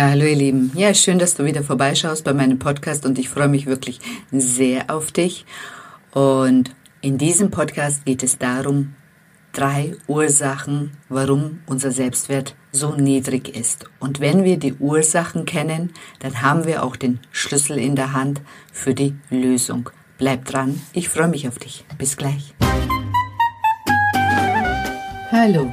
[0.00, 0.70] Hallo ihr Lieben.
[0.76, 3.98] Ja, schön, dass du wieder vorbeischaust bei meinem Podcast und ich freue mich wirklich
[4.30, 5.44] sehr auf dich.
[6.12, 8.94] Und in diesem Podcast geht es darum,
[9.52, 13.86] drei Ursachen, warum unser Selbstwert so niedrig ist.
[13.98, 18.40] Und wenn wir die Ursachen kennen, dann haben wir auch den Schlüssel in der Hand
[18.72, 19.90] für die Lösung.
[20.16, 21.84] Bleib dran, ich freue mich auf dich.
[21.98, 22.54] Bis gleich.
[25.32, 25.72] Hallo,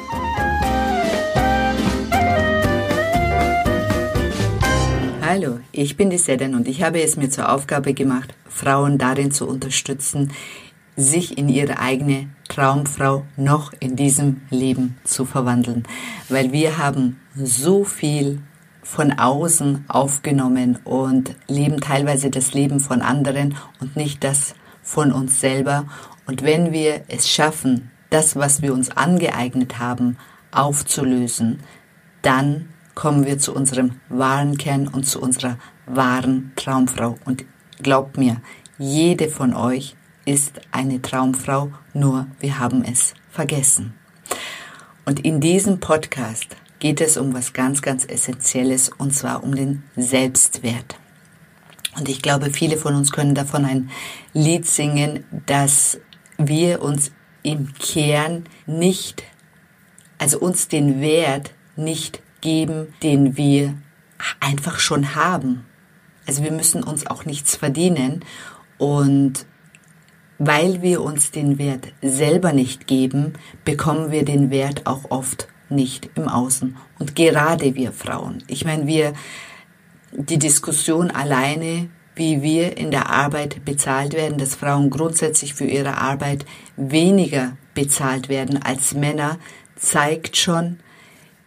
[5.33, 9.31] Hallo, ich bin die Sedan und ich habe es mir zur Aufgabe gemacht, Frauen darin
[9.31, 10.33] zu unterstützen,
[10.97, 15.87] sich in ihre eigene Traumfrau noch in diesem Leben zu verwandeln.
[16.27, 18.41] Weil wir haben so viel
[18.83, 25.39] von außen aufgenommen und leben teilweise das Leben von anderen und nicht das von uns
[25.39, 25.85] selber.
[26.27, 30.17] Und wenn wir es schaffen, das, was wir uns angeeignet haben,
[30.51, 31.61] aufzulösen,
[32.21, 37.17] dann kommen wir zu unserem wahren Kern und zu unserer wahren Traumfrau.
[37.25, 37.45] Und
[37.81, 38.41] glaubt mir,
[38.77, 43.93] jede von euch ist eine Traumfrau, nur wir haben es vergessen.
[45.05, 49.83] Und in diesem Podcast geht es um was ganz, ganz Essentielles und zwar um den
[49.95, 50.97] Selbstwert.
[51.97, 53.89] Und ich glaube, viele von uns können davon ein
[54.33, 55.99] Lied singen, dass
[56.37, 57.11] wir uns
[57.43, 59.23] im Kern nicht,
[60.17, 63.75] also uns den Wert nicht geben, den wir
[64.39, 65.65] einfach schon haben.
[66.27, 68.23] Also wir müssen uns auch nichts verdienen
[68.77, 69.45] und
[70.37, 73.33] weil wir uns den Wert selber nicht geben,
[73.63, 76.77] bekommen wir den Wert auch oft nicht im Außen.
[76.97, 78.43] Und gerade wir Frauen.
[78.47, 79.13] Ich meine, wir,
[80.11, 85.97] die Diskussion alleine, wie wir in der Arbeit bezahlt werden, dass Frauen grundsätzlich für ihre
[85.97, 86.45] Arbeit
[86.75, 89.37] weniger bezahlt werden als Männer,
[89.75, 90.77] zeigt schon,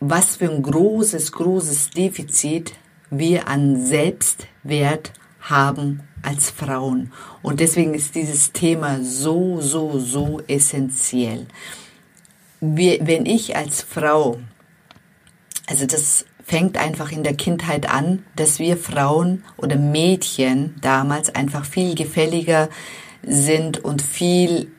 [0.09, 2.75] was für ein großes, großes Defizit
[3.11, 7.13] wir an Selbstwert haben als Frauen.
[7.43, 11.47] Und deswegen ist dieses Thema so, so, so essentiell.
[12.61, 14.39] Wir, wenn ich als Frau,
[15.67, 21.65] also das fängt einfach in der Kindheit an, dass wir Frauen oder Mädchen damals einfach
[21.65, 22.69] viel gefälliger
[23.23, 24.71] sind und viel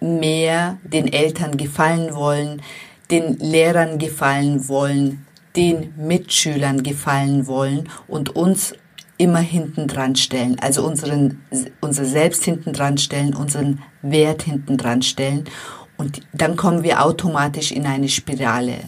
[0.00, 2.62] mehr den Eltern gefallen wollen,
[3.10, 5.26] den Lehrern gefallen wollen,
[5.56, 8.74] den Mitschülern gefallen wollen und uns
[9.16, 11.42] immer hinten dran stellen, also unseren,
[11.80, 15.44] unser Selbst hinten dran stellen, unseren Wert hinten dran stellen.
[15.96, 18.78] Und dann kommen wir automatisch in eine Spirale.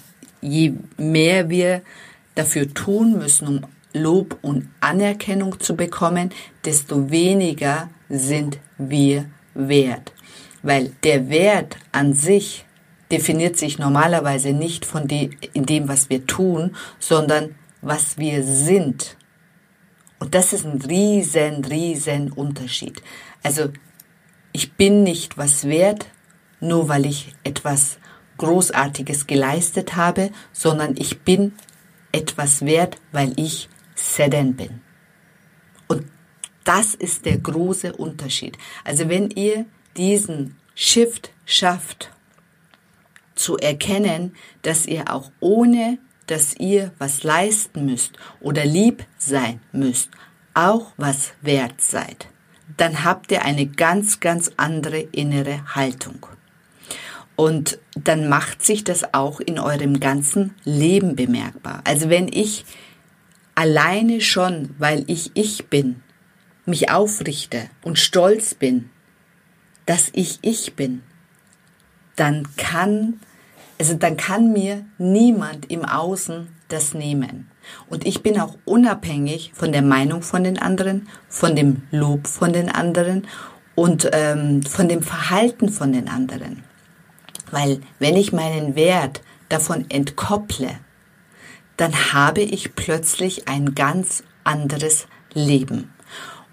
[0.40, 1.82] Je mehr wir
[2.34, 3.60] dafür tun müssen, um
[3.92, 6.30] Lob und Anerkennung zu bekommen,
[6.64, 10.12] desto weniger sind wir wert.
[10.62, 12.66] Weil der Wert an sich
[13.10, 19.16] definiert sich normalerweise nicht von dem, in dem, was wir tun, sondern was wir sind.
[20.18, 23.02] Und das ist ein riesen, riesen Unterschied.
[23.42, 23.70] Also
[24.52, 26.06] ich bin nicht was wert,
[26.60, 27.98] nur weil ich etwas
[28.38, 31.52] Großartiges geleistet habe, sondern ich bin
[32.12, 34.80] etwas wert, weil ich Seden bin.
[35.86, 36.06] Und
[36.64, 38.58] das ist der große Unterschied.
[38.84, 39.66] Also wenn ihr
[39.96, 42.10] diesen Shift schafft
[43.36, 50.10] zu erkennen, dass ihr auch ohne, dass ihr was leisten müsst oder lieb sein müsst,
[50.54, 52.28] auch was wert seid,
[52.76, 56.26] dann habt ihr eine ganz, ganz andere innere Haltung.
[57.36, 61.82] Und dann macht sich das auch in eurem ganzen Leben bemerkbar.
[61.84, 62.64] Also wenn ich
[63.54, 66.02] alleine schon, weil ich ich bin,
[66.64, 68.90] mich aufrichte und stolz bin,
[69.84, 71.02] dass ich ich bin,
[72.16, 73.20] dann kann,
[73.78, 77.50] also dann kann mir niemand im Außen das nehmen.
[77.88, 82.52] Und ich bin auch unabhängig von der Meinung von den anderen, von dem Lob von
[82.52, 83.26] den anderen
[83.74, 86.64] und ähm, von dem Verhalten von den anderen.
[87.50, 90.70] Weil wenn ich meinen Wert davon entkopple,
[91.76, 95.92] dann habe ich plötzlich ein ganz anderes Leben.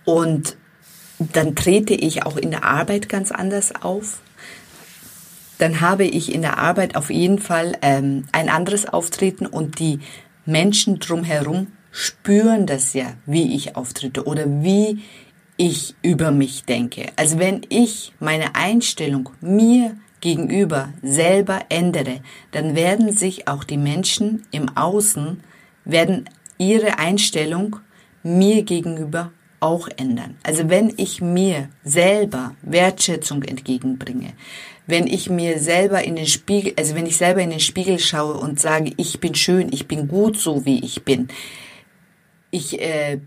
[0.05, 0.57] Und
[1.19, 4.19] dann trete ich auch in der Arbeit ganz anders auf
[5.63, 9.99] dann habe ich in der Arbeit auf jeden Fall ähm, ein anderes Auftreten und die
[10.45, 14.99] Menschen drumherum spüren das ja, wie ich auftrete oder wie
[15.55, 22.19] ich über mich denke, also wenn ich meine Einstellung mir gegenüber selber ändere,
[22.51, 25.43] dann werden sich auch die Menschen im Außen,
[25.85, 27.77] werden ihre Einstellung
[28.21, 29.31] mir gegenüber
[29.61, 30.35] auch ändern.
[30.43, 34.33] Also wenn ich mir selber Wertschätzung entgegenbringe,
[34.85, 38.35] wenn ich mir selber in den Spiegel, also wenn ich selber in den Spiegel schaue
[38.35, 41.29] und sage, ich bin schön, ich bin gut so wie ich bin,
[42.51, 43.19] ich äh,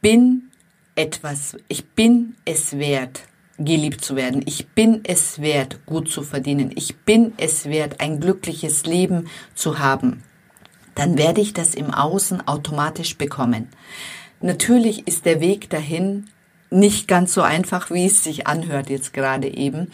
[0.00, 0.50] bin
[0.94, 3.20] etwas, ich bin es wert,
[3.58, 4.42] geliebt zu werden.
[4.46, 6.72] Ich bin es wert, gut zu verdienen.
[6.74, 10.22] Ich bin es wert, ein glückliches Leben zu haben.
[10.94, 13.68] Dann werde ich das im Außen automatisch bekommen.
[14.40, 16.26] Natürlich ist der Weg dahin
[16.70, 19.90] nicht ganz so einfach, wie es sich anhört jetzt gerade eben.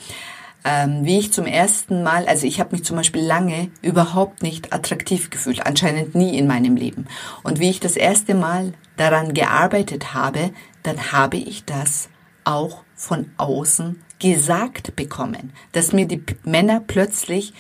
[0.70, 4.74] Ähm, wie ich zum ersten Mal, also ich habe mich zum Beispiel lange überhaupt nicht
[4.74, 7.06] attraktiv gefühlt, anscheinend nie in meinem Leben.
[7.42, 10.50] Und wie ich das erste Mal daran gearbeitet habe,
[10.82, 12.10] dann habe ich das
[12.44, 17.54] auch von außen gesagt bekommen, dass mir die Männer plötzlich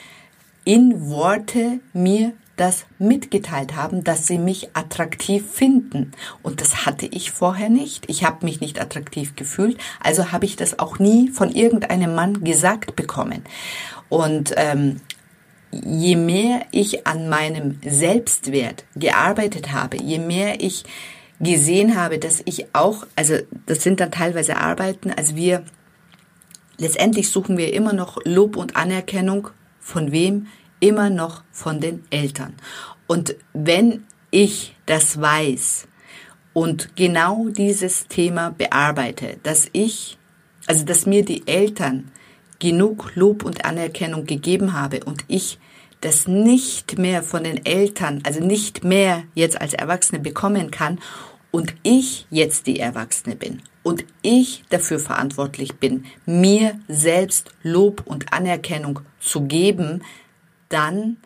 [0.64, 6.12] in Worte mir das mitgeteilt haben, dass sie mich attraktiv finden.
[6.42, 8.08] Und das hatte ich vorher nicht.
[8.10, 12.44] Ich habe mich nicht attraktiv gefühlt, also habe ich das auch nie von irgendeinem Mann
[12.44, 13.42] gesagt bekommen.
[14.08, 15.00] Und ähm,
[15.70, 20.84] je mehr ich an meinem Selbstwert gearbeitet habe, je mehr ich
[21.40, 23.34] gesehen habe, dass ich auch, also
[23.66, 25.64] das sind dann teilweise Arbeiten, also wir
[26.78, 29.48] letztendlich suchen wir immer noch Lob und Anerkennung
[29.80, 30.46] von wem?
[30.80, 32.54] Immer noch von den Eltern.
[33.06, 35.88] Und wenn ich das weiß
[36.52, 40.18] und genau dieses Thema bearbeite, dass ich,
[40.66, 42.10] also dass mir die Eltern
[42.58, 45.58] genug Lob und Anerkennung gegeben habe und ich
[46.00, 50.98] das nicht mehr von den Eltern, also nicht mehr jetzt als Erwachsene bekommen kann
[51.50, 58.32] und ich jetzt die Erwachsene bin und ich dafür verantwortlich bin, mir selbst Lob und
[58.32, 60.02] Anerkennung zu geben,
[60.68, 61.16] dann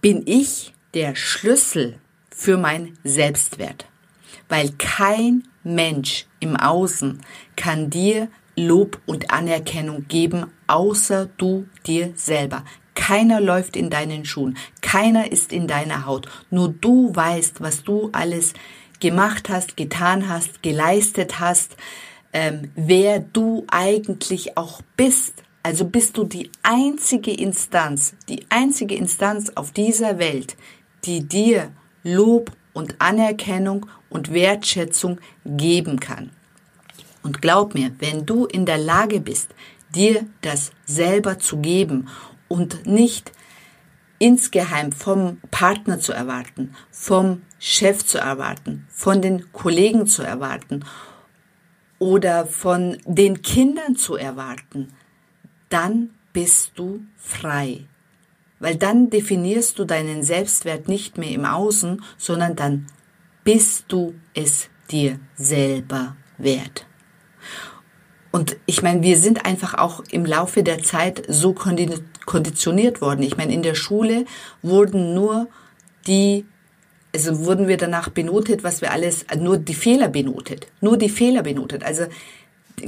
[0.00, 1.98] bin ich der Schlüssel
[2.30, 3.86] für mein Selbstwert.
[4.48, 7.20] Weil kein Mensch im Außen
[7.56, 12.64] kann dir Lob und Anerkennung geben, außer du dir selber.
[12.94, 16.28] Keiner läuft in deinen Schuhen, keiner ist in deiner Haut.
[16.50, 18.52] Nur du weißt, was du alles
[19.00, 21.76] gemacht hast, getan hast, geleistet hast,
[22.34, 25.42] ähm, wer du eigentlich auch bist.
[25.62, 30.56] Also bist du die einzige Instanz, die einzige Instanz auf dieser Welt,
[31.04, 31.70] die dir
[32.02, 36.30] Lob und Anerkennung und Wertschätzung geben kann.
[37.22, 39.54] Und glaub mir, wenn du in der Lage bist,
[39.94, 42.08] dir das selber zu geben
[42.48, 43.32] und nicht
[44.18, 50.84] insgeheim vom Partner zu erwarten, vom Chef zu erwarten, von den Kollegen zu erwarten
[51.98, 54.92] oder von den Kindern zu erwarten,
[55.72, 57.86] dann bist du frei.
[58.58, 62.86] Weil dann definierst du deinen Selbstwert nicht mehr im Außen, sondern dann
[63.44, 66.86] bist du es dir selber wert.
[68.30, 73.22] Und ich meine, wir sind einfach auch im Laufe der Zeit so konditioniert worden.
[73.22, 74.24] Ich meine, in der Schule
[74.62, 75.48] wurden nur
[76.06, 76.46] die,
[77.14, 80.68] also wurden wir danach benotet, was wir alles, nur die Fehler benotet.
[80.80, 81.84] Nur die Fehler benotet.
[81.84, 82.06] Also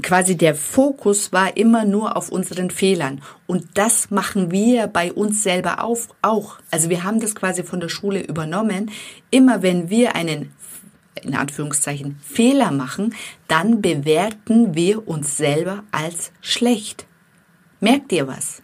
[0.02, 3.22] quasi der Fokus war immer nur auf unseren Fehlern.
[3.46, 5.84] Und das machen wir bei uns selber
[6.22, 6.58] auch.
[6.70, 8.90] Also wir haben das quasi von der Schule übernommen.
[9.30, 10.52] Immer wenn wir einen
[11.22, 13.14] in Anführungszeichen Fehler machen,
[13.48, 17.06] dann bewerten wir uns selber als schlecht.
[17.80, 18.62] Merkt ihr was?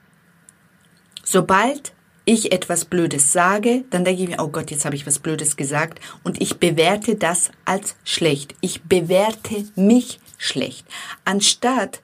[1.25, 1.93] Sobald
[2.25, 5.57] ich etwas Blödes sage, dann denke ich mir, oh Gott, jetzt habe ich was Blödes
[5.57, 8.55] gesagt und ich bewerte das als schlecht.
[8.61, 10.87] Ich bewerte mich schlecht.
[11.25, 12.01] Anstatt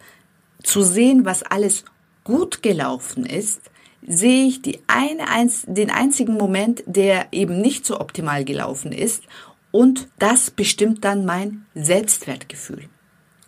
[0.62, 1.85] zu sehen, was alles
[2.23, 3.61] gut gelaufen ist,
[4.07, 5.25] sehe ich die eine,
[5.66, 9.25] den einzigen Moment, der eben nicht so optimal gelaufen ist
[9.73, 12.88] und das bestimmt dann mein Selbstwertgefühl.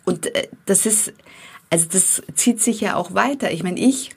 [0.05, 1.13] Und äh, das ist,
[1.69, 3.51] also das zieht sich ja auch weiter.
[3.51, 4.11] Ich meine, ich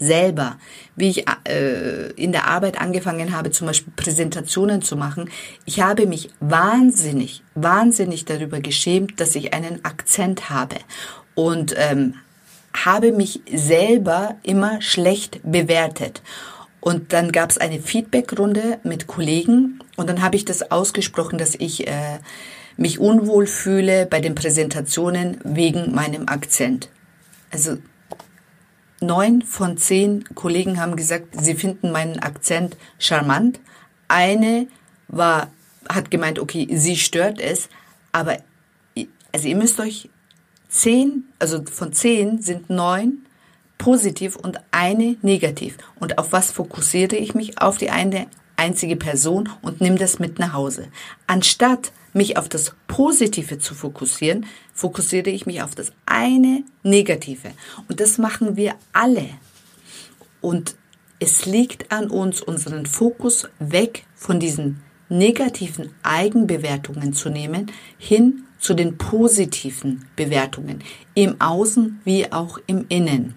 [0.00, 0.58] selber,
[0.96, 5.30] wie ich äh, in der Arbeit angefangen habe, zum Beispiel Präsentationen zu machen,
[5.66, 10.76] ich habe mich wahnsinnig, wahnsinnig darüber geschämt, dass ich einen Akzent habe
[11.34, 12.14] und ähm,
[12.72, 16.22] habe mich selber immer schlecht bewertet.
[16.80, 21.54] Und dann gab es eine Feedbackrunde mit Kollegen und dann habe ich das ausgesprochen, dass
[21.54, 22.18] ich äh,
[22.78, 26.88] mich unwohl fühle bei den Präsentationen wegen meinem Akzent.
[27.50, 27.76] Also
[29.00, 33.60] neun von zehn Kollegen haben gesagt, sie finden meinen Akzent charmant.
[34.08, 34.66] Eine
[35.08, 35.50] war,
[35.88, 37.68] hat gemeint, okay, sie stört es,
[38.12, 38.38] aber
[39.32, 40.10] also ihr müsst euch
[40.68, 43.26] zehn, also von zehn sind neun
[43.78, 45.78] positiv und eine negativ.
[45.98, 47.60] Und auf was fokussiere ich mich?
[47.60, 48.26] Auf die eine
[48.56, 50.88] einzige Person und nimm das mit nach Hause.
[51.26, 57.52] Anstatt mich auf das Positive zu fokussieren, fokussiere ich mich auf das eine Negative.
[57.88, 59.28] Und das machen wir alle.
[60.40, 60.74] Und
[61.18, 68.74] es liegt an uns, unseren Fokus weg von diesen negativen Eigenbewertungen zu nehmen, hin zu
[68.74, 70.82] den positiven Bewertungen
[71.14, 73.34] im Außen wie auch im Innen.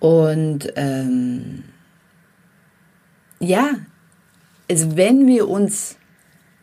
[0.00, 1.64] Und ähm,
[3.38, 3.70] ja,
[4.68, 5.96] also wenn wir uns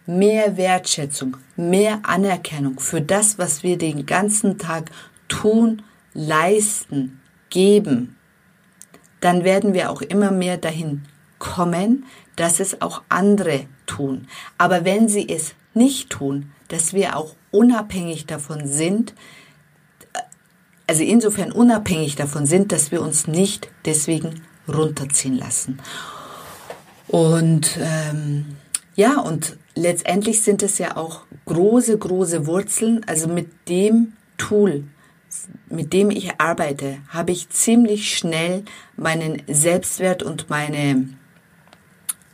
[0.10, 4.90] mehr Wertschätzung, mehr Anerkennung für das, was wir den ganzen Tag
[5.28, 8.16] tun, leisten, geben,
[9.22, 11.04] dann werden wir auch immer mehr dahin
[11.38, 14.28] kommen, dass es auch andere tun.
[14.58, 19.14] Aber wenn sie es nicht tun, dass wir auch unabhängig davon sind,
[20.88, 25.80] also insofern unabhängig davon sind, dass wir uns nicht deswegen runterziehen lassen.
[27.08, 28.58] Und ähm,
[28.96, 33.02] ja, und letztendlich sind es ja auch große, große Wurzeln.
[33.08, 34.84] Also mit dem Tool,
[35.70, 38.64] mit dem ich arbeite, habe ich ziemlich schnell
[38.96, 41.10] meinen Selbstwert und meine,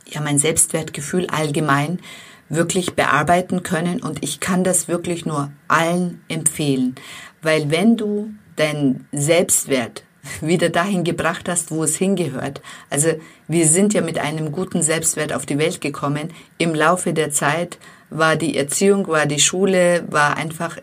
[0.08, 2.00] ja, mein Selbstwertgefühl allgemein
[2.48, 4.02] wirklich bearbeiten können.
[4.02, 6.94] Und ich kann das wirklich nur allen empfehlen.
[7.42, 10.05] Weil wenn du deinen Selbstwert
[10.40, 12.60] wieder dahin gebracht hast, wo es hingehört.
[12.90, 13.14] Also
[13.48, 16.30] wir sind ja mit einem guten Selbstwert auf die Welt gekommen.
[16.58, 17.78] Im Laufe der Zeit
[18.10, 20.76] war die Erziehung, war die Schule, war einfach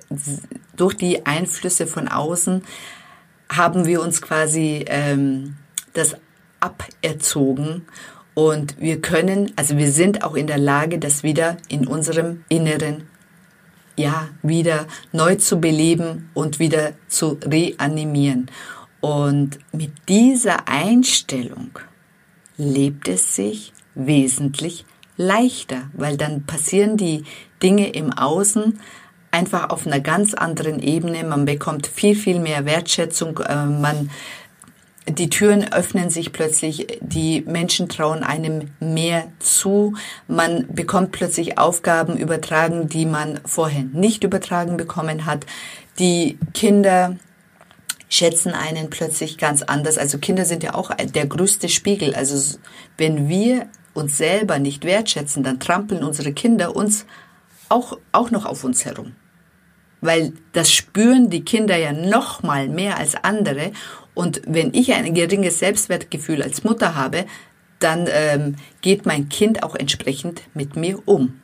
[0.75, 2.63] durch die Einflüsse von außen
[3.49, 5.57] haben wir uns quasi ähm,
[5.93, 6.15] das
[6.59, 7.85] aberzogen
[8.33, 13.07] und wir können, also wir sind auch in der Lage, das wieder in unserem Inneren
[13.95, 18.49] ja, wieder neu zu beleben und wieder zu reanimieren.
[19.03, 21.77] Und mit dieser Einstellung
[22.55, 24.85] lebt es sich wesentlich
[25.17, 27.25] leichter, weil dann passieren die
[27.61, 28.79] Dinge im Außen
[29.29, 31.25] einfach auf einer ganz anderen Ebene.
[31.25, 33.39] Man bekommt viel, viel mehr Wertschätzung.
[33.39, 34.09] Äh, man,
[35.05, 36.99] die Türen öffnen sich plötzlich.
[37.01, 39.95] Die Menschen trauen einem mehr zu.
[40.29, 45.45] Man bekommt plötzlich Aufgaben übertragen, die man vorher nicht übertragen bekommen hat.
[45.99, 47.17] Die Kinder
[48.13, 49.97] schätzen einen plötzlich ganz anders.
[49.97, 52.13] Also Kinder sind ja auch der größte Spiegel.
[52.13, 52.59] Also
[52.95, 57.07] wenn wir uns selber nicht wertschätzen, dann trampeln unsere Kinder uns
[57.69, 59.15] auch, auch noch auf uns herum.
[59.99, 63.71] Weil das spüren die Kinder ja noch mal mehr als andere.
[64.13, 67.25] Und wenn ich ein geringes Selbstwertgefühl als Mutter habe,
[67.79, 71.41] dann ähm, geht mein Kind auch entsprechend mit mir um.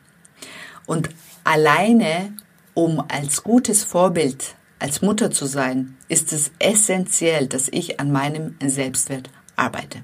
[0.86, 1.10] Und
[1.44, 2.32] alleine,
[2.76, 8.56] um als gutes Vorbild als Mutter zu sein, ist es essentiell, dass ich an meinem
[8.66, 10.00] Selbstwert arbeite.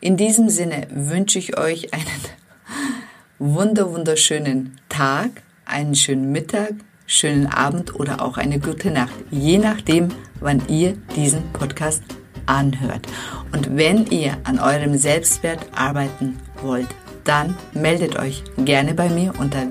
[0.00, 2.06] In diesem Sinne wünsche ich euch einen
[3.38, 6.74] wunder wunderschönen Tag, einen schönen Mittag,
[7.06, 10.08] schönen Abend oder auch eine gute Nacht, je nachdem,
[10.40, 12.02] wann ihr diesen Podcast
[12.46, 13.06] anhört.
[13.52, 16.88] Und wenn ihr an eurem Selbstwert arbeiten wollt,
[17.24, 19.66] dann meldet euch gerne bei mir unter